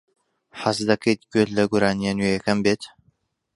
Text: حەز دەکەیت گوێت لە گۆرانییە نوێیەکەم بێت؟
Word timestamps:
حەز 0.61 0.77
دەکەیت 0.89 1.21
گوێت 1.31 1.49
لە 1.57 1.63
گۆرانییە 1.71 2.13
نوێیەکەم 2.17 2.59
بێت؟ 2.65 2.83